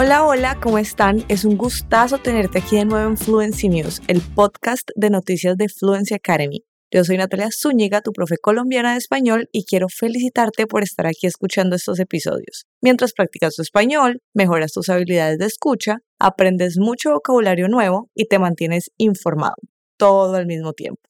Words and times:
Hola, 0.00 0.24
hola, 0.24 0.60
¿cómo 0.62 0.78
están? 0.78 1.24
Es 1.26 1.44
un 1.44 1.56
gustazo 1.56 2.18
tenerte 2.18 2.58
aquí 2.58 2.76
de 2.76 2.84
nuevo 2.84 3.10
en 3.10 3.16
Fluency 3.16 3.68
News, 3.68 4.00
el 4.06 4.20
podcast 4.20 4.88
de 4.94 5.10
noticias 5.10 5.56
de 5.56 5.68
Fluency 5.68 6.14
Academy. 6.14 6.62
Yo 6.92 7.02
soy 7.02 7.16
Natalia 7.16 7.48
Zúñiga, 7.50 8.00
tu 8.00 8.12
profe 8.12 8.36
colombiana 8.40 8.92
de 8.92 8.98
español, 8.98 9.48
y 9.50 9.64
quiero 9.64 9.88
felicitarte 9.88 10.68
por 10.68 10.84
estar 10.84 11.08
aquí 11.08 11.26
escuchando 11.26 11.74
estos 11.74 11.98
episodios. 11.98 12.66
Mientras 12.80 13.12
practicas 13.12 13.56
tu 13.56 13.62
español, 13.62 14.20
mejoras 14.34 14.70
tus 14.70 14.88
habilidades 14.88 15.38
de 15.38 15.46
escucha, 15.46 15.96
aprendes 16.20 16.78
mucho 16.78 17.10
vocabulario 17.10 17.66
nuevo 17.66 18.08
y 18.14 18.28
te 18.28 18.38
mantienes 18.38 18.92
informado, 18.98 19.56
todo 19.96 20.36
al 20.36 20.46
mismo 20.46 20.74
tiempo. 20.74 21.07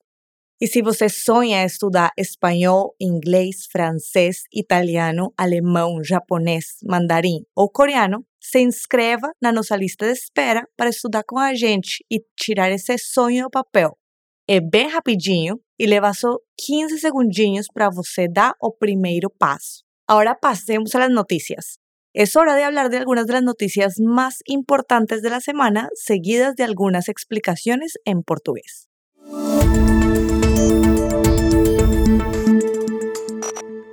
E 0.61 0.67
se 0.67 0.83
você 0.83 1.09
sonha 1.09 1.65
estudar 1.65 2.11
espanhol, 2.17 2.93
inglês, 3.01 3.69
francês, 3.71 4.43
italiano, 4.53 5.33
alemão, 5.37 6.03
japonês, 6.03 6.79
mandarim 6.85 7.45
ou 7.55 7.71
coreano, 7.71 8.27
se 8.41 8.59
inscreva 8.59 9.31
na 9.41 9.53
nossa 9.53 9.77
lista 9.77 10.07
de 10.07 10.13
espera 10.13 10.67
para 10.77 10.91
estudar 10.91 11.23
com 11.23 11.39
a 11.39 11.55
gente 11.55 12.05
e 12.11 12.21
tirar 12.37 12.73
esse 12.73 12.99
sonho 12.99 13.45
do 13.45 13.51
papel. 13.51 13.97
É 14.49 14.61
bem 14.61 14.89
rapidinho 14.89 15.61
e 15.79 15.87
leva 15.87 16.13
só 16.13 16.37
15 16.67 16.99
segundinhos 16.99 17.69
para 17.73 17.89
você 17.89 18.27
dar 18.27 18.55
o 18.61 18.73
primeiro 18.73 19.31
passo. 19.31 19.85
Agora 20.09 20.35
passemos 20.35 20.93
a 20.95 20.99
las 20.99 21.11
noticias. 21.11 21.79
Es 22.13 22.35
hora 22.35 22.57
de 22.57 22.65
hablar 22.65 22.89
de 22.89 22.97
algunas 22.97 23.27
de 23.27 23.35
las 23.35 23.43
noticias 23.45 23.95
más 24.01 24.39
importantes 24.47 25.23
de 25.23 25.31
la 25.31 25.41
semana, 25.41 25.89
seguidas 25.95 26.57
de 26.57 26.65
algunas 26.65 27.09
explicaciones 27.09 27.93
en 28.05 28.23
portugués. 28.25 28.89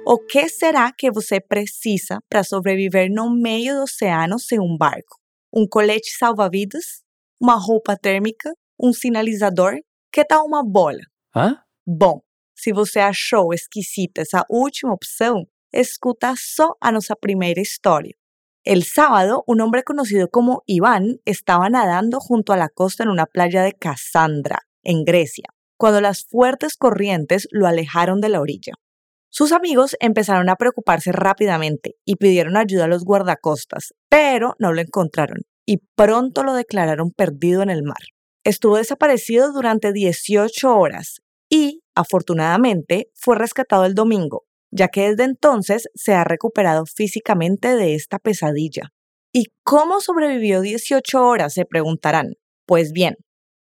O 0.08 0.20
que 0.20 0.48
será 0.50 0.92
que 0.96 1.10
você 1.10 1.42
precisa 1.42 2.20
para 2.30 2.44
sobreviver 2.44 3.10
no 3.12 3.28
meio 3.28 3.74
do 3.74 3.84
oceano 3.86 4.38
sem 4.38 4.60
um 4.60 4.78
barco? 4.78 5.18
Um 5.52 5.68
colete 5.68 6.16
salva-vidas? 6.16 7.02
Uma 7.42 7.56
roupa 7.56 7.98
térmica? 7.98 8.54
Um 8.80 8.94
sinalizador? 8.94 9.80
Que 10.12 10.24
tal 10.24 10.46
uma 10.46 10.64
bola? 10.64 11.00
Hã? 11.36 11.58
Bom, 11.88 12.22
se 12.56 12.72
você 12.72 13.00
achou 13.00 13.52
esquisita 13.52 14.22
essa 14.22 14.46
última 14.48 14.94
opção, 14.94 15.48
escuta 15.74 16.36
só 16.38 16.76
a 16.80 16.92
nossa 16.92 17.16
primeira 17.16 17.60
história. 17.60 18.14
El 18.64 18.84
sábado, 18.84 19.44
un 19.48 19.60
hombre 19.60 19.82
conocido 19.82 20.30
como 20.30 20.62
Iván 20.68 21.18
estaba 21.26 21.68
nadando 21.68 22.20
junto 22.20 22.54
a 22.54 22.58
la 22.58 22.70
costa 22.70 23.02
en 23.02 23.10
una 23.10 23.26
playa 23.26 23.64
de 23.64 23.74
Cassandra, 23.74 24.60
en 24.84 25.04
Grecia, 25.04 25.46
cuando 25.78 26.00
las 26.00 26.26
fuertes 26.26 26.78
corrientes 26.78 27.48
lo 27.50 27.66
alejaron 27.66 28.22
de 28.22 28.30
la 28.30 28.40
orilla. 28.40 28.74
Sus 29.38 29.52
amigos 29.52 29.98
empezaron 30.00 30.48
a 30.48 30.56
preocuparse 30.56 31.12
rápidamente 31.12 31.96
y 32.06 32.16
pidieron 32.16 32.56
ayuda 32.56 32.86
a 32.86 32.88
los 32.88 33.04
guardacostas, 33.04 33.94
pero 34.08 34.56
no 34.60 34.72
lo 34.72 34.80
encontraron 34.80 35.40
y 35.66 35.80
pronto 35.98 36.42
lo 36.42 36.54
declararon 36.54 37.12
perdido 37.12 37.62
en 37.62 37.70
el 37.70 37.84
mar. 37.84 37.98
Estuvo 38.46 38.78
desaparecido 38.78 39.52
durante 39.52 39.92
18 39.92 40.78
horas 40.78 41.18
y, 41.50 41.82
afortunadamente, 41.96 43.10
fue 43.14 43.36
rescatado 43.36 43.84
el 43.84 43.94
domingo, 43.94 44.46
ya 44.72 44.88
que 44.88 45.10
desde 45.10 45.26
entonces 45.26 45.90
se 45.96 46.14
ha 46.14 46.24
recuperado 46.24 46.86
físicamente 46.86 47.76
de 47.76 47.94
esta 47.94 48.20
pesadilla. 48.20 48.94
¿Y 49.34 49.48
cómo 49.66 50.00
sobrevivió 50.00 50.62
18 50.62 51.28
horas? 51.28 51.56
se 51.56 51.66
preguntarán. 51.66 52.36
Pues 52.66 52.94
bien, 52.94 53.18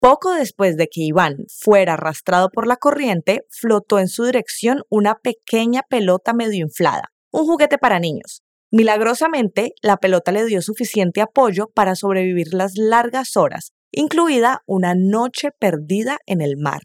poco 0.02 0.32
después 0.32 0.76
de 0.76 0.88
que 0.88 1.00
Iván 1.00 1.44
fuera 1.48 1.92
arrastrado 1.92 2.50
por 2.50 2.66
la 2.66 2.76
corriente, 2.76 3.46
flotó 3.50 4.00
en 4.00 4.08
su 4.08 4.24
dirección 4.24 4.82
una 4.90 5.14
pequeña 5.14 5.82
pelota 5.88 6.32
medio 6.32 6.64
inflada, 6.66 7.12
un 7.30 7.46
juguete 7.46 7.78
para 7.78 8.00
niños. 8.00 8.42
Milagrosamente, 8.72 9.74
la 9.80 9.98
pelota 9.98 10.32
le 10.32 10.44
dio 10.44 10.60
suficiente 10.60 11.20
apoyo 11.20 11.68
para 11.72 11.94
sobrevivir 11.94 12.52
las 12.52 12.72
largas 12.76 13.36
horas, 13.36 13.74
incluida 13.92 14.62
una 14.66 14.94
noche 14.96 15.50
perdida 15.56 16.18
en 16.26 16.40
el 16.40 16.56
mar. 16.56 16.80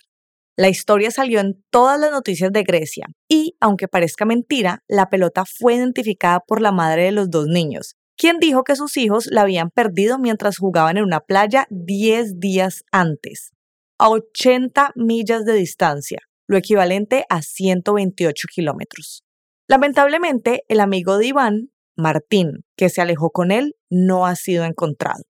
La 0.56 0.70
historia 0.70 1.10
salió 1.10 1.40
en 1.40 1.64
todas 1.72 2.00
las 2.00 2.12
noticias 2.12 2.52
de 2.52 2.62
Grecia 2.62 3.08
y, 3.28 3.56
aunque 3.60 3.88
parezca 3.88 4.26
mentira, 4.26 4.84
la 4.88 5.10
pelota 5.10 5.44
fue 5.44 5.74
identificada 5.74 6.42
por 6.42 6.62
la 6.62 6.72
madre 6.72 7.06
de 7.06 7.12
los 7.14 7.32
dos 7.32 7.48
niños, 7.48 7.96
quien 8.18 8.40
dijo 8.40 8.64
que 8.64 8.76
sus 8.76 8.98
hijos 8.98 9.28
la 9.32 9.44
habían 9.44 9.70
perdido 9.70 10.18
mientras 10.18 10.58
jugaban 10.58 10.98
en 10.98 11.04
una 11.04 11.20
playa 11.20 11.68
10 11.70 12.40
días 12.40 12.84
antes, 12.92 13.52
a 14.00 14.10
80 14.10 14.92
millas 14.96 15.46
de 15.46 15.54
distancia, 15.54 16.20
lo 16.48 16.58
equivalente 16.58 17.26
a 17.30 17.42
128 17.42 18.48
kilómetros. 18.54 19.24
Lamentablemente, 19.68 20.64
el 20.68 20.80
amigo 20.80 21.18
de 21.18 21.28
Iván, 21.28 21.72
Martín, 21.96 22.66
que 22.76 22.90
se 22.90 23.02
alejó 23.02 23.30
con 23.32 23.52
él, 23.52 23.76
no 23.90 24.26
ha 24.26 24.36
sido 24.36 24.66
encontrado. 24.66 25.24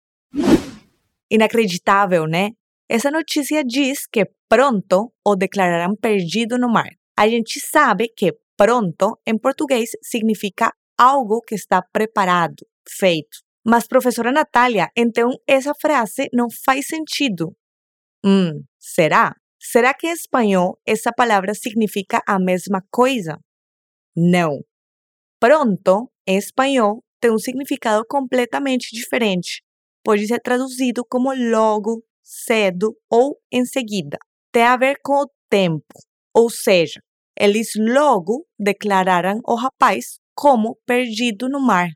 Inacreditável, 1.30 2.30
¿no? 2.30 2.50
Essa 2.88 3.12
notícia 3.12 3.64
diz 3.66 4.08
que 4.08 4.28
pronto 4.48 5.14
o 5.24 5.36
declararán 5.36 5.98
perdido 5.98 6.58
no 6.58 6.70
mar. 6.70 6.92
A 7.18 7.28
gente 7.28 7.60
sabe 7.60 8.14
que 8.16 8.32
pronto, 8.56 9.20
em 9.26 9.38
português, 9.38 9.98
significa 10.02 10.72
algo 10.98 11.42
que 11.42 11.56
está 11.56 11.82
preparado, 11.92 12.66
feito. 12.90 13.40
Mas, 13.66 13.88
professora 13.88 14.32
Natália, 14.32 14.90
então 14.96 15.32
essa 15.48 15.74
frase 15.80 16.30
não 16.34 16.48
faz 16.50 16.88
sentido. 16.88 17.56
Hum, 18.26 18.64
será? 18.80 19.36
Será 19.60 19.94
que 19.94 20.08
em 20.08 20.12
espanhol 20.12 20.80
essa 20.86 21.12
palavra 21.12 21.54
significa 21.54 22.22
a 22.28 22.40
mesma 22.40 22.82
coisa? 22.92 23.40
Não. 24.16 24.62
Pronto, 25.40 26.12
em 26.28 26.38
espanhol, 26.38 27.04
tem 27.20 27.32
um 27.32 27.38
significado 27.38 28.04
completamente 28.08 28.90
diferente. 28.96 29.62
Pode 30.04 30.28
ser 30.28 30.40
traduzido 30.40 31.04
como 31.06 31.34
logo, 31.34 32.04
cedo 32.24 32.96
ou 33.10 33.38
em 33.52 33.66
seguida. 33.66 34.18
Tem 34.52 34.64
a 34.64 34.78
ver 34.78 34.98
com 35.04 35.24
o 35.24 35.32
tempo. 35.50 35.86
Ou 36.34 36.50
seja, 36.50 37.02
eles 37.40 37.72
logo 37.76 38.46
declararam 38.60 39.40
o 39.46 39.56
rapaz 39.56 40.20
como 40.36 40.78
perdido 40.86 41.50
no 41.50 41.60
mar. 41.60 41.90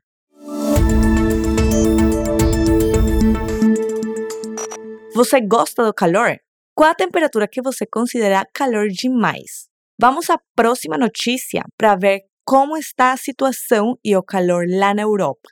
Você 5.14 5.42
gosta 5.42 5.84
do 5.84 5.92
calor? 5.92 6.38
Qual 6.74 6.90
a 6.90 6.94
temperatura 6.94 7.46
que 7.46 7.60
você 7.60 7.84
considera 7.84 8.46
calor 8.54 8.88
demais? 8.88 9.68
Vamos 10.00 10.30
à 10.30 10.38
próxima 10.56 10.96
notícia 10.96 11.64
para 11.76 11.96
ver 11.96 12.22
como 12.46 12.78
está 12.78 13.12
a 13.12 13.18
situação 13.18 13.98
e 14.02 14.16
o 14.16 14.22
calor 14.22 14.64
lá 14.66 14.94
na 14.94 15.02
Europa. 15.02 15.50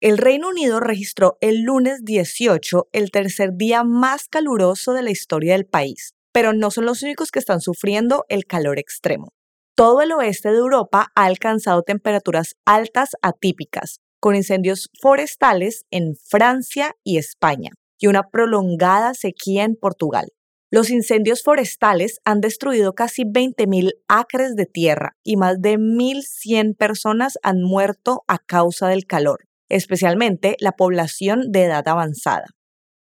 El 0.00 0.18
Reino 0.18 0.48
Unido 0.48 0.80
registró 0.80 1.38
el 1.40 1.62
lunes 1.62 2.00
18 2.02 2.88
el 2.92 3.12
tercer 3.12 3.50
día 3.54 3.84
más 3.84 4.26
caluroso 4.26 4.92
de 4.92 5.02
la 5.02 5.12
historia 5.12 5.52
del 5.52 5.66
país, 5.66 6.14
pero 6.32 6.52
no 6.52 6.72
son 6.72 6.84
los 6.84 7.00
únicos 7.00 7.30
que 7.30 7.38
están 7.38 7.60
sufriendo 7.60 8.24
el 8.28 8.46
calor 8.46 8.80
extremo. 8.80 9.28
Todo 9.76 10.02
el 10.02 10.10
oeste 10.10 10.50
de 10.50 10.58
Europa 10.58 11.12
ha 11.14 11.24
alcanzado 11.24 11.82
temperaturas 11.84 12.56
altas 12.64 13.10
atípicas, 13.22 14.00
con 14.18 14.34
incendios 14.34 14.90
forestales 15.00 15.86
en 15.92 16.16
Francia 16.16 16.96
y 17.04 17.18
España 17.18 17.70
y 17.98 18.06
una 18.06 18.24
prolongada 18.30 19.14
sequía 19.14 19.64
en 19.64 19.76
Portugal. 19.76 20.28
Los 20.70 20.90
incendios 20.90 21.42
forestales 21.42 22.18
han 22.24 22.40
destruido 22.40 22.92
casi 22.92 23.22
20.000 23.22 23.92
acres 24.06 24.54
de 24.54 24.66
tierra 24.66 25.16
y 25.24 25.36
más 25.36 25.60
de 25.60 25.78
1.100 25.78 26.76
personas 26.76 27.38
han 27.42 27.62
muerto 27.62 28.22
a 28.28 28.38
causa 28.38 28.88
del 28.88 29.06
calor, 29.06 29.46
especialmente 29.70 30.56
la 30.60 30.72
población 30.72 31.50
de 31.50 31.64
edad 31.64 31.88
avanzada. 31.88 32.46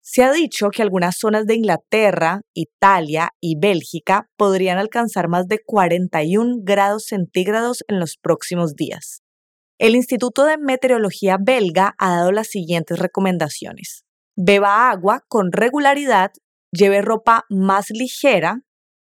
Se 0.02 0.22
ha 0.22 0.32
dicho 0.32 0.70
que 0.70 0.82
algunas 0.82 1.18
zonas 1.18 1.44
de 1.46 1.54
Inglaterra, 1.54 2.40
Italia 2.54 3.30
y 3.40 3.58
Bélgica 3.58 4.30
podrían 4.36 4.78
alcanzar 4.78 5.28
más 5.28 5.46
de 5.46 5.60
41 5.64 6.60
grados 6.62 7.04
centígrados 7.04 7.84
en 7.86 8.00
los 8.00 8.16
próximos 8.16 8.74
días. 8.74 9.22
El 9.78 9.94
Instituto 9.94 10.46
de 10.46 10.56
Meteorología 10.56 11.36
belga 11.38 11.94
ha 11.98 12.16
dado 12.16 12.32
las 12.32 12.48
siguientes 12.48 12.98
recomendaciones. 12.98 14.04
Beba 14.36 14.90
agua 14.90 15.24
con 15.28 15.52
regularidad, 15.52 16.32
lleve 16.72 17.02
ropa 17.02 17.44
más 17.48 17.90
ligera, 17.90 18.62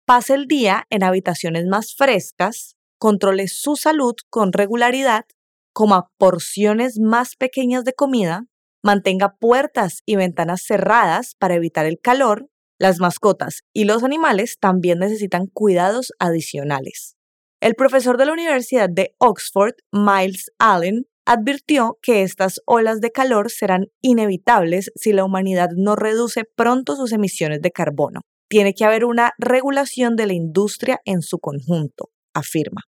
pase 0.06 0.34
el 0.34 0.46
día 0.46 0.86
en 0.90 1.02
habitaciones 1.02 1.66
más 1.66 1.94
frescas, 1.94 2.76
controle 2.98 3.48
su 3.48 3.76
salud 3.76 4.14
con 4.30 4.52
regularidad, 4.52 5.24
coma 5.72 6.10
porciones 6.18 6.98
más 7.00 7.36
pequeñas 7.36 7.84
de 7.84 7.94
comida, 7.94 8.46
mantenga 8.82 9.36
puertas 9.36 10.02
y 10.06 10.16
ventanas 10.16 10.62
cerradas 10.62 11.34
para 11.38 11.54
evitar 11.54 11.86
el 11.86 11.98
calor, 12.00 12.48
las 12.78 13.00
mascotas 13.00 13.62
y 13.72 13.84
los 13.84 14.04
animales 14.04 14.58
también 14.60 14.98
necesitan 14.98 15.46
cuidados 15.46 16.12
adicionales. 16.18 17.16
El 17.60 17.74
profesor 17.76 18.18
de 18.18 18.26
la 18.26 18.32
Universidad 18.32 18.90
de 18.90 19.14
Oxford, 19.18 19.74
Miles 19.90 20.50
Allen, 20.58 21.06
advirtió 21.26 21.98
que 22.02 22.22
estas 22.22 22.60
olas 22.66 23.00
de 23.00 23.10
calor 23.10 23.50
serán 23.50 23.86
inevitables 24.02 24.90
si 24.94 25.12
la 25.12 25.24
humanidad 25.24 25.70
no 25.76 25.96
reduce 25.96 26.44
pronto 26.44 26.96
sus 26.96 27.12
emisiones 27.12 27.60
de 27.60 27.70
carbono. 27.70 28.20
Tiene 28.48 28.74
que 28.74 28.84
haber 28.84 29.04
una 29.04 29.32
regulación 29.38 30.16
de 30.16 30.26
la 30.26 30.34
industria 30.34 31.00
en 31.04 31.22
su 31.22 31.38
conjunto, 31.38 32.10
afirma. 32.34 32.82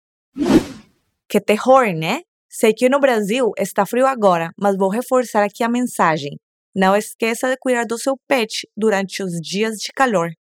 Que 1.29 1.41
te 1.41 1.57
horne, 1.65 2.27
Sei 2.59 2.73
que 2.73 2.89
no 2.89 3.01
Brasil 3.01 3.53
está 3.59 3.85
frio 3.85 4.07
agora, 4.07 4.51
mas 4.57 4.79
vou 4.79 4.89
reforçar 4.89 5.43
aqui 5.43 5.63
a 5.63 5.69
mensagem. 5.69 6.39
Não 6.75 6.97
esqueça 6.97 7.51
de 7.51 7.57
cuidar 7.59 7.85
do 7.85 7.99
seu 7.99 8.17
pet 8.27 8.67
durante 8.75 9.23
os 9.23 9.33
dias 9.43 9.77
de 9.77 9.93
calor. 9.93 10.31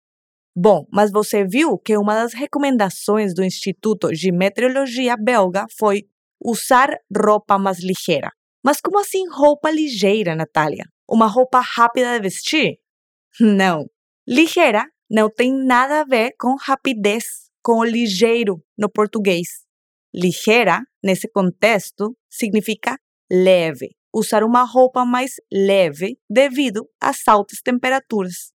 Bom, 0.57 0.87
mas 0.91 1.13
você 1.13 1.45
viu 1.47 1.77
que 1.77 1.95
uma 1.95 2.15
das 2.15 2.33
recomendações 2.33 3.35
do 3.35 3.45
Instituto 3.45 4.09
de 4.13 4.33
Meteorologia 4.33 5.15
belga 5.15 5.67
foi 5.79 6.05
usar 6.43 6.97
roupa 7.15 7.59
mais 7.59 7.81
ligeira. 7.81 8.31
Mas 8.65 8.81
como 8.81 8.99
assim 8.99 9.29
roupa 9.29 9.71
ligeira, 9.71 10.35
Natália? 10.35 10.85
Uma 11.09 11.27
roupa 11.27 11.61
rápida 11.61 12.15
de 12.15 12.21
vestir? 12.21 12.79
Não. 13.41 13.87
Ligeira 14.27 14.85
não 15.09 15.31
tem 15.31 15.53
nada 15.53 16.01
a 16.01 16.05
ver 16.05 16.35
com 16.39 16.57
rapidez, 16.57 17.25
com 17.63 17.79
o 17.79 17.85
ligeiro 17.85 18.61
no 18.77 18.91
português. 18.91 19.65
Ligeira, 20.13 20.83
nesse 21.03 21.29
contexto, 21.29 22.17
significa 22.29 22.99
leve, 23.31 23.95
usar 24.13 24.43
uma 24.43 24.65
roupa 24.65 25.05
mais 25.05 25.35
leve 25.53 26.19
devido 26.29 26.89
às 27.01 27.29
altas 27.29 27.61
temperaturas. 27.63 28.53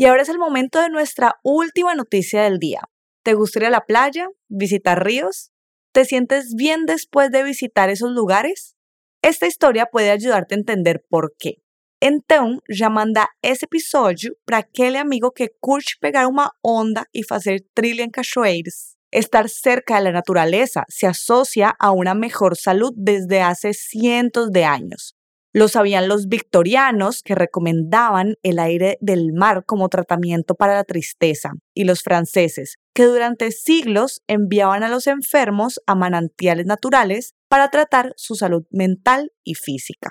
Y 0.00 0.06
ahora 0.06 0.22
es 0.22 0.30
el 0.30 0.38
momento 0.38 0.80
de 0.80 0.88
nuestra 0.88 1.34
última 1.42 1.94
noticia 1.94 2.44
del 2.44 2.58
día. 2.58 2.80
¿Te 3.22 3.34
gustaría 3.34 3.68
la 3.68 3.84
playa? 3.84 4.28
¿Visitar 4.48 5.04
ríos? 5.04 5.50
¿Te 5.92 6.06
sientes 6.06 6.54
bien 6.56 6.86
después 6.86 7.30
de 7.30 7.42
visitar 7.42 7.90
esos 7.90 8.10
lugares? 8.10 8.76
Esta 9.20 9.46
história 9.46 9.84
puede 9.84 10.10
ayudarte 10.10 10.54
a 10.54 10.58
entender 10.58 11.04
por 11.06 11.34
qué. 11.38 11.56
Então, 12.00 12.60
já 12.70 12.88
manda 12.88 13.28
esse 13.42 13.66
episódio 13.66 14.34
para 14.46 14.56
aquele 14.56 14.96
amigo 14.96 15.30
que 15.32 15.50
curte 15.60 15.98
pegar 16.00 16.28
uma 16.28 16.50
onda 16.64 17.04
e 17.12 17.22
fazer 17.22 17.62
trilha 17.74 18.02
em 18.02 18.10
cachoeiras. 18.10 18.96
Estar 19.12 19.50
cerca 19.50 20.02
da 20.02 20.10
natureza 20.10 20.82
se 20.88 21.04
associa 21.04 21.74
a 21.78 21.92
uma 21.92 22.14
melhor 22.14 22.56
saúde 22.56 22.96
desde 22.96 23.38
há 23.40 23.54
cientos 23.54 24.48
de 24.50 24.64
anos. 24.64 25.19
Lo 25.52 25.66
sabían 25.66 26.06
los 26.06 26.28
victorianos 26.28 27.22
que 27.24 27.34
recomendaban 27.34 28.36
el 28.44 28.60
aire 28.60 28.98
del 29.00 29.32
mar 29.32 29.64
como 29.66 29.88
tratamiento 29.88 30.54
para 30.54 30.74
la 30.74 30.84
tristeza 30.84 31.54
y 31.74 31.84
los 31.84 32.02
franceses 32.02 32.76
que 32.94 33.04
durante 33.04 33.50
siglos 33.50 34.22
enviaban 34.28 34.84
a 34.84 34.88
los 34.88 35.08
enfermos 35.08 35.80
a 35.86 35.96
manantiales 35.96 36.66
naturales 36.66 37.34
para 37.48 37.68
tratar 37.68 38.12
su 38.16 38.36
salud 38.36 38.64
mental 38.70 39.32
y 39.42 39.54
física. 39.54 40.10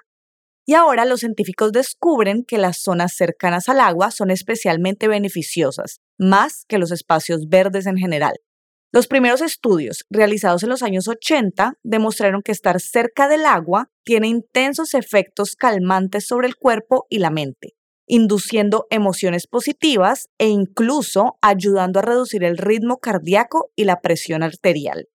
Y 0.65 0.73
ahora 0.73 1.05
los 1.05 1.21
científicos 1.21 1.71
descubren 1.71 2.43
que 2.43 2.57
las 2.57 2.81
zonas 2.81 3.13
cercanas 3.15 3.69
al 3.69 3.79
agua 3.79 4.11
son 4.11 4.31
especialmente 4.31 5.07
beneficiosas, 5.07 6.01
más 6.17 6.65
que 6.67 6.77
los 6.77 6.91
espacios 6.91 7.47
verdes 7.47 7.85
en 7.85 7.97
general. 7.97 8.33
Los 8.91 9.05
primeros 9.05 9.41
estudios, 9.41 10.05
realizados 10.09 10.63
en 10.63 10.69
los 10.69 10.81
años 10.81 11.07
80, 11.07 11.75
demostraron 11.83 12.41
que 12.41 12.51
estar 12.51 12.81
cerca 12.81 13.27
del 13.27 13.45
agua 13.45 13.91
tiene 14.03 14.27
intensos 14.27 14.95
efectos 14.95 15.55
calmantes 15.55 16.25
sobre 16.25 16.47
el 16.47 16.55
cuerpo 16.55 17.05
y 17.07 17.19
la 17.19 17.29
mente, 17.29 17.75
induciendo 18.07 18.87
emociones 18.89 19.45
positivas 19.45 20.29
e 20.39 20.47
incluso 20.47 21.37
ayudando 21.43 21.99
a 21.99 22.01
reducir 22.01 22.43
el 22.43 22.57
ritmo 22.57 22.97
cardíaco 22.97 23.71
y 23.75 23.83
la 23.83 24.01
presión 24.01 24.41
arterial. 24.41 25.07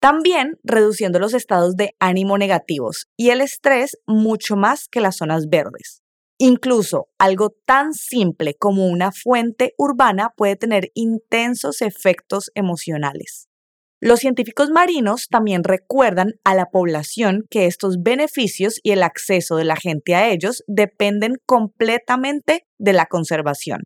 También 0.00 0.58
reduciendo 0.62 1.18
los 1.18 1.32
estados 1.32 1.76
de 1.76 1.96
ánimo 2.00 2.36
negativos 2.36 3.06
y 3.16 3.30
el 3.30 3.40
estrés 3.40 3.96
mucho 4.06 4.54
más 4.54 4.86
que 4.86 5.00
las 5.00 5.16
zonas 5.16 5.48
verdes. 5.48 6.03
Incluso 6.38 7.06
algo 7.18 7.54
tan 7.64 7.92
simple 7.92 8.54
como 8.54 8.86
una 8.88 9.12
fuente 9.12 9.72
urbana 9.78 10.30
puede 10.36 10.56
tener 10.56 10.90
intensos 10.94 11.80
efectos 11.80 12.50
emocionales. 12.54 13.48
Los 14.00 14.20
científicos 14.20 14.70
marinos 14.70 15.28
también 15.28 15.64
recuerdan 15.64 16.34
a 16.44 16.54
la 16.54 16.66
población 16.66 17.44
que 17.48 17.66
estos 17.66 18.02
beneficios 18.02 18.78
y 18.82 18.90
el 18.90 19.02
acceso 19.02 19.56
de 19.56 19.64
la 19.64 19.76
gente 19.76 20.14
a 20.14 20.28
ellos 20.28 20.62
dependen 20.66 21.36
completamente 21.46 22.66
de 22.78 22.92
la 22.92 23.06
conservación. 23.06 23.82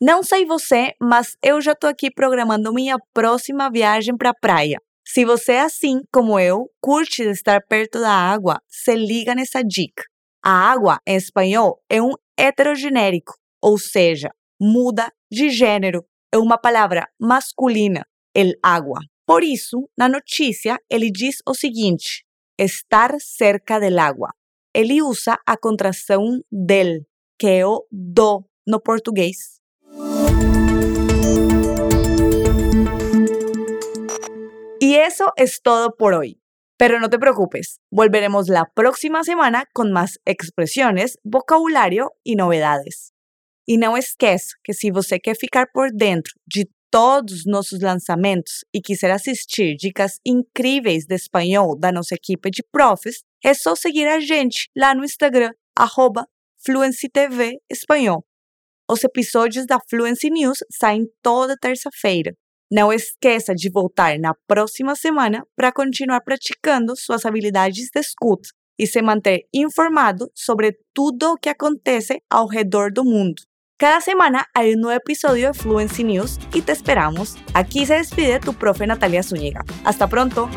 Não 0.00 0.22
sei 0.22 0.46
você, 0.46 0.92
mas 1.00 1.36
eu 1.42 1.60
já 1.60 1.72
estou 1.72 1.90
aqui 1.90 2.10
programando 2.10 2.72
minha 2.72 2.96
próxima 3.12 3.70
viagem 3.70 4.16
para 4.16 4.30
a 4.30 4.34
praia. 4.34 4.78
Se 5.06 5.24
você 5.24 5.56
assim 5.56 6.00
como 6.12 6.38
eu, 6.38 6.70
curte 6.80 7.22
estar 7.24 7.60
perto 7.68 8.00
da 8.00 8.10
água, 8.10 8.60
se 8.68 8.94
liga 8.94 9.34
nessa 9.34 9.62
dica. 9.62 10.04
A 10.46 10.70
água, 10.70 11.00
em 11.06 11.16
espanhol, 11.16 11.82
é 11.88 12.02
um 12.02 12.12
heterogenérico, 12.38 13.32
ou 13.62 13.78
seja, 13.78 14.30
muda 14.60 15.10
de 15.32 15.48
gênero. 15.48 16.04
É 16.30 16.36
uma 16.36 16.58
palavra 16.58 17.08
masculina, 17.18 18.06
el 18.36 18.52
agua. 18.62 19.00
Por 19.26 19.42
isso, 19.42 19.88
na 19.96 20.06
notícia, 20.06 20.78
ele 20.90 21.10
diz 21.10 21.36
o 21.48 21.54
seguinte: 21.54 22.26
estar 22.58 23.18
cerca 23.20 23.80
del 23.80 23.98
agua. 23.98 24.34
Ele 24.74 25.00
usa 25.00 25.38
a 25.46 25.56
contração 25.56 26.42
del, 26.52 27.06
que 27.38 27.46
é 27.46 27.66
o 27.66 27.86
do 27.90 28.44
no 28.66 28.80
português. 28.80 29.62
Y 34.78 34.96
eso 34.96 35.32
es 35.36 35.62
todo 35.62 35.96
por 35.96 36.12
hoy. 36.12 36.43
Pero 36.86 37.00
no 37.00 37.08
te 37.08 37.18
preocupes, 37.18 37.80
volveremos 37.90 38.48
la 38.48 38.70
próxima 38.74 39.24
semana 39.24 39.64
con 39.72 39.90
más 39.90 40.20
expresiones, 40.26 41.16
vocabulario 41.24 42.12
e 42.26 42.36
novidades. 42.36 43.10
E 43.66 43.78
não 43.78 43.96
esquece 43.96 44.48
que 44.62 44.74
se 44.74 44.90
você 44.90 45.18
quer 45.18 45.34
ficar 45.34 45.68
por 45.72 45.90
dentro 45.90 46.34
de 46.46 46.68
todos 46.90 47.32
os 47.32 47.46
nossos 47.46 47.80
lançamentos 47.80 48.66
e 48.70 48.82
quiser 48.82 49.10
assistir 49.12 49.76
dicas 49.76 50.20
incríveis 50.26 51.06
de 51.06 51.14
espanhol 51.14 51.74
da 51.74 51.90
nossa 51.90 52.16
equipe 52.16 52.50
de 52.50 52.62
profs, 52.70 53.22
é 53.42 53.54
só 53.54 53.74
seguir 53.74 54.06
a 54.06 54.20
gente 54.20 54.68
lá 54.76 54.94
no 54.94 55.06
Instagram, 55.06 55.52
arroba 55.74 56.26
Espanhol. 57.70 58.26
Os 58.90 59.02
episódios 59.02 59.64
da 59.64 59.78
Fluency 59.88 60.28
News 60.28 60.58
saem 60.70 61.06
toda 61.22 61.56
terça-feira. 61.56 62.34
Não 62.70 62.92
esqueça 62.92 63.54
de 63.54 63.70
voltar 63.70 64.18
na 64.18 64.34
próxima 64.46 64.94
semana 64.94 65.46
para 65.56 65.72
continuar 65.72 66.20
praticando 66.20 66.96
suas 66.96 67.24
habilidades 67.24 67.88
de 67.92 68.00
escuta 68.00 68.48
e 68.78 68.86
se 68.86 69.00
manter 69.02 69.46
informado 69.52 70.30
sobre 70.34 70.76
tudo 70.92 71.32
o 71.32 71.36
que 71.36 71.48
acontece 71.48 72.22
ao 72.28 72.46
redor 72.46 72.92
do 72.92 73.04
mundo. 73.04 73.42
Cada 73.76 74.00
semana 74.00 74.46
hay 74.54 74.74
un 74.74 74.80
nuevo 74.80 74.96
episodio 74.96 75.48
de 75.52 75.58
Fluency 75.58 76.04
News 76.04 76.38
y 76.54 76.62
te 76.62 76.72
esperamos. 76.72 77.36
Aquí 77.54 77.84
se 77.86 77.94
despide 77.94 78.40
tu 78.40 78.54
profe 78.54 78.86
Natalia 78.86 79.22
Zúñiga. 79.22 79.64
Hasta 79.84 80.08
pronto. 80.08 80.48